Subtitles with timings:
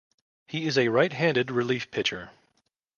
[0.47, 2.31] He is a right-handed relief pitcher.